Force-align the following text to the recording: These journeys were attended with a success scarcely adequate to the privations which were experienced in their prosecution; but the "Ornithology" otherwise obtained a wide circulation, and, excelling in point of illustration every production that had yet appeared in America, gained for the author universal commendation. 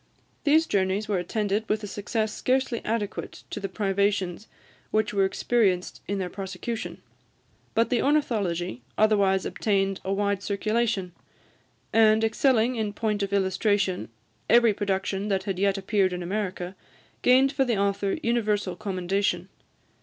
These 0.45 0.65
journeys 0.65 1.07
were 1.07 1.19
attended 1.19 1.69
with 1.69 1.83
a 1.83 1.85
success 1.87 2.33
scarcely 2.33 2.83
adequate 2.83 3.43
to 3.51 3.59
the 3.59 3.69
privations 3.69 4.47
which 4.89 5.13
were 5.13 5.25
experienced 5.25 6.01
in 6.07 6.17
their 6.17 6.27
prosecution; 6.27 7.03
but 7.75 7.91
the 7.91 8.01
"Ornithology" 8.01 8.81
otherwise 8.97 9.45
obtained 9.45 10.01
a 10.03 10.11
wide 10.11 10.41
circulation, 10.41 11.11
and, 11.93 12.23
excelling 12.23 12.77
in 12.77 12.93
point 12.93 13.21
of 13.21 13.31
illustration 13.31 14.09
every 14.49 14.73
production 14.73 15.27
that 15.27 15.43
had 15.43 15.59
yet 15.59 15.77
appeared 15.77 16.13
in 16.13 16.23
America, 16.23 16.75
gained 17.21 17.51
for 17.51 17.63
the 17.63 17.77
author 17.77 18.17
universal 18.23 18.75
commendation. 18.75 19.49